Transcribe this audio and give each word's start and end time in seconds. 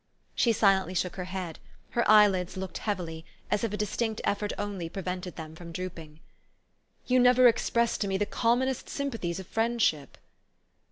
She 0.33 0.51
silently 0.51 0.95
shook 0.95 1.15
her 1.17 1.25
head: 1.25 1.59
her 1.91 2.03
eyelids 2.09 2.57
looked 2.57 2.79
heavy, 2.79 3.23
as 3.51 3.63
if 3.63 3.71
a 3.71 3.77
distinct 3.77 4.19
effort 4.23 4.51
only 4.57 4.89
prevented 4.89 5.35
them 5.35 5.53
from 5.53 5.71
drooping." 5.71 6.21
You 7.05 7.19
never 7.19 7.47
expressed 7.47 8.01
to 8.01 8.07
me 8.07 8.17
the 8.17 8.25
commonest 8.25 8.89
sym 8.89 9.11
pathies 9.11 9.37
of 9.39 9.45
friendship." 9.45 10.17